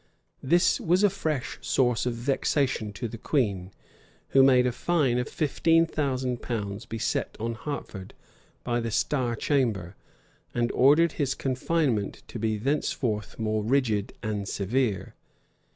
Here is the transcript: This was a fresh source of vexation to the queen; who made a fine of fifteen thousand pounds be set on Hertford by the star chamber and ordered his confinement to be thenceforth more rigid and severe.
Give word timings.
This 0.41 0.79
was 0.81 1.03
a 1.03 1.11
fresh 1.11 1.59
source 1.61 2.07
of 2.07 2.15
vexation 2.15 2.91
to 2.93 3.07
the 3.07 3.19
queen; 3.19 3.69
who 4.29 4.41
made 4.41 4.65
a 4.65 4.71
fine 4.71 5.19
of 5.19 5.29
fifteen 5.29 5.85
thousand 5.85 6.41
pounds 6.41 6.87
be 6.87 6.97
set 6.97 7.37
on 7.39 7.53
Hertford 7.53 8.15
by 8.63 8.79
the 8.79 8.89
star 8.89 9.35
chamber 9.35 9.95
and 10.55 10.71
ordered 10.71 11.11
his 11.11 11.35
confinement 11.35 12.23
to 12.29 12.39
be 12.39 12.57
thenceforth 12.57 13.37
more 13.37 13.61
rigid 13.63 14.13
and 14.23 14.47
severe. 14.49 15.13